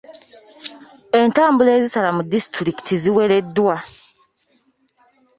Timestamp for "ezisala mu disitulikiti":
1.77-2.93